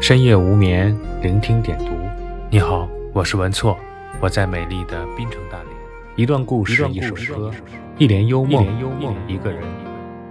[0.00, 1.92] 深夜无眠，聆听点读。
[2.50, 3.78] 你好，我是文措，
[4.18, 5.68] 我在美丽的滨城大连。
[6.16, 7.50] 一段故事，一首歌，
[7.98, 8.66] 一帘幽梦，
[9.28, 9.62] 一个人。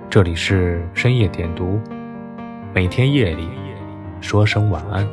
[0.09, 1.79] 这里是深夜点读，
[2.73, 3.47] 每天夜里
[4.19, 5.07] 说声晚安。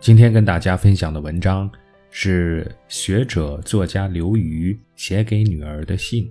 [0.00, 1.70] 今天跟大家分享的文章
[2.10, 6.30] 是学者作家刘瑜写给女儿的信。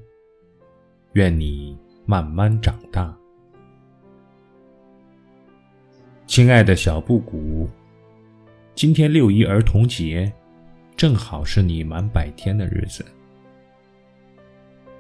[1.14, 3.16] 愿你慢慢长大，
[6.26, 7.70] 亲爱的小布谷，
[8.76, 10.32] 今天六一儿童节，
[10.96, 13.06] 正好是你满百天的日子。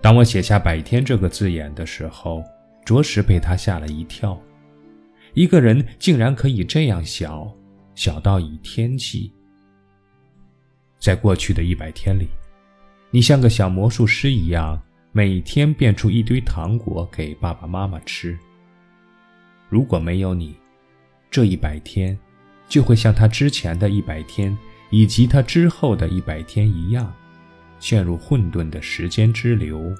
[0.01, 2.43] 当我写下“百天”这个字眼的时候，
[2.85, 4.39] 着实被他吓了一跳。
[5.33, 7.51] 一个人竟然可以这样小。
[7.93, 9.33] 小到以天计，
[10.99, 12.27] 在过去的一百天里，
[13.11, 18.37] 你像个小魔术师一样，每天变出一堆糖果给爸爸妈妈吃。
[19.69, 20.55] 如果没有你，
[21.29, 22.17] 这一百天
[22.67, 24.57] 就会像他之前的一百天
[24.89, 27.13] 以及他之后的一百天一样，
[27.79, 29.93] 陷入混沌的时间之流，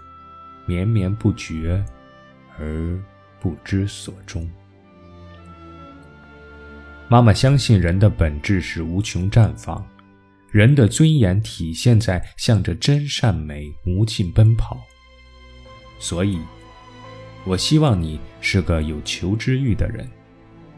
[0.65, 1.83] 绵绵不绝，
[2.57, 2.99] 而
[3.39, 4.49] 不知所终。
[7.09, 9.85] 妈妈相信人的本质是无穷绽放，
[10.57, 14.75] 人的尊严体现在向着真善美无尽奔跑。
[15.99, 16.39] 所以，
[17.43, 20.09] 我希望你是个有求知欲的人，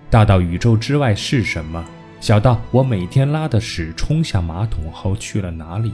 [0.09, 1.81] 大到宇宙之外是什么，
[2.19, 5.93] 小到我每天拉的屎冲下马桶后去了哪里，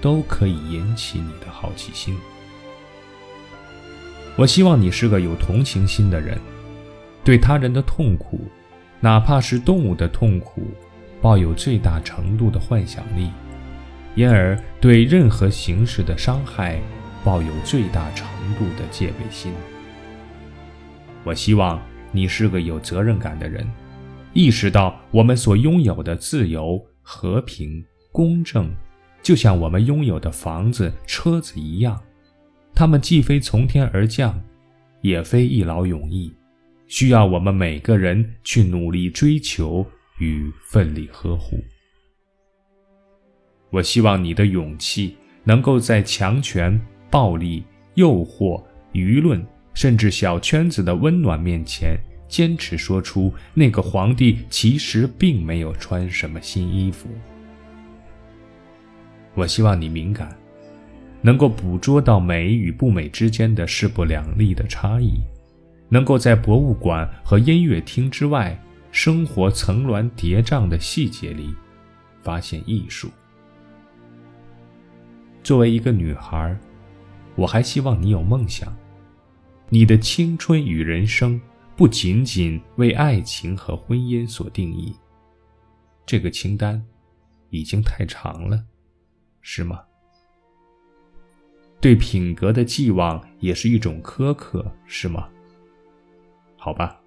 [0.00, 2.16] 都可以引起你的好奇心。
[4.34, 6.40] 我希望你是个有同情心的人，
[7.22, 8.40] 对他人的痛苦。
[8.98, 10.66] 哪怕是动物的痛苦，
[11.20, 13.30] 抱有最大程度的幻想力，
[14.14, 16.80] 因而对任何形式的伤害
[17.24, 18.26] 抱有最大程
[18.58, 19.52] 度的戒备心。
[21.24, 23.66] 我希望你是个有责任感的人，
[24.32, 28.70] 意识到我们所拥有的自由、和平、公正，
[29.22, 32.00] 就像我们拥有的房子、车子一样，
[32.74, 34.42] 它们既非从天而降，
[35.02, 36.32] 也非一劳永逸。
[36.86, 39.86] 需要我们每个人去努力追求
[40.20, 41.58] 与奋力呵护。
[43.70, 47.64] 我希望你的勇气能够在强权、暴力、
[47.94, 49.44] 诱惑、舆论，
[49.74, 51.98] 甚至小圈子的温暖面前，
[52.28, 57.08] 坚持说出那个皇帝其实并没有穿什么新衣服。
[59.34, 60.36] 我希望你敏感，
[61.22, 65.20] 能够捕捉到美与不美之间的势不两立的差异。
[65.88, 68.56] 能够在博物馆和音乐厅之外，
[68.92, 71.54] 生活层峦叠嶂的细节里，
[72.22, 73.08] 发现艺术。
[75.42, 76.58] 作为一个女孩，
[77.34, 78.76] 我还希望你有梦想。
[79.68, 81.40] 你的青春与人生
[81.76, 84.94] 不仅仅为爱情和婚姻所定义。
[86.04, 86.84] 这个清单
[87.50, 88.64] 已经太长了，
[89.40, 89.80] 是吗？
[91.80, 95.28] 对品格的寄望也是一种苛刻，是吗？
[96.56, 96.99] 好吧，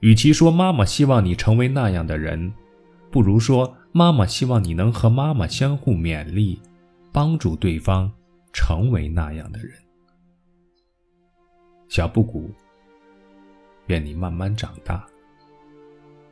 [0.00, 2.52] 与其说妈妈希望你成为那样的人，
[3.10, 6.60] 不如说妈妈希望你能和妈妈相互勉励，
[7.12, 8.10] 帮助对方
[8.52, 9.72] 成为那样的人。
[11.88, 12.50] 小布谷，
[13.86, 15.04] 愿你慢慢长大，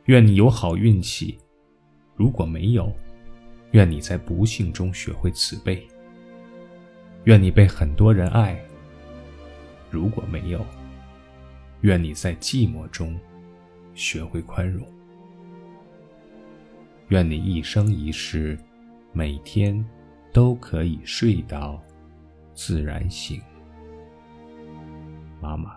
[0.05, 1.37] 愿你有好运气；
[2.15, 2.89] 如果没有，
[3.71, 5.81] 愿你在不幸中学会慈悲；
[7.25, 8.55] 愿你被很多人爱；
[9.91, 10.65] 如果没有。
[11.81, 13.15] 愿你在寂寞中
[13.97, 14.87] 学会宽容。
[17.09, 18.57] 愿你一生一世，
[19.11, 19.83] 每天
[20.31, 21.81] 都可以睡到
[22.53, 23.41] 自然醒。
[25.41, 25.76] 妈妈。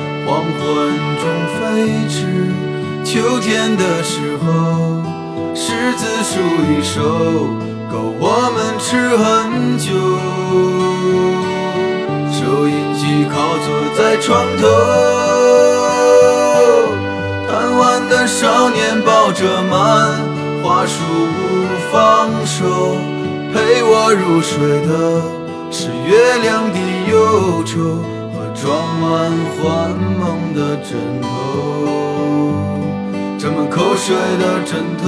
[0.31, 0.47] 黄昏
[1.19, 1.27] 中
[1.59, 1.59] 飞
[2.07, 2.23] 驰，
[3.03, 5.03] 秋天的时候，
[5.53, 6.39] 柿子树
[6.71, 7.01] 一熟，
[7.91, 9.91] 够我们吃很久。
[12.31, 13.35] 收音机靠
[13.65, 13.67] 坐
[13.97, 14.63] 在床头，
[17.49, 20.15] 贪玩的少年抱着漫
[20.63, 21.03] 画书
[21.35, 22.95] 不放手，
[23.53, 25.21] 陪我入睡的
[25.69, 26.79] 是月亮的
[27.11, 28.01] 忧愁。
[28.53, 29.89] 装满幻
[30.19, 31.27] 梦的枕头，
[33.37, 35.05] 沾满口水的枕头。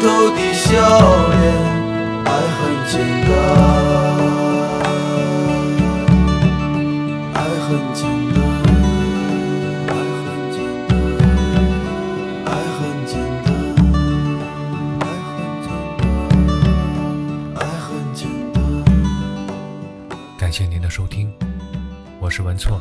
[0.00, 0.72] 头的笑
[1.30, 1.42] 脸，
[2.24, 2.94] 爱很简
[3.26, 3.30] 单，
[7.34, 8.36] 爱很简单，
[9.88, 10.56] 爱很简
[10.88, 10.90] 单，
[12.44, 13.48] 爱很简单，
[15.00, 15.64] 爱很简
[15.98, 16.00] 单，
[17.54, 18.20] 爱很简
[18.52, 18.58] 单。
[20.38, 21.32] 感谢您的收听，
[22.20, 22.80] 我是文措。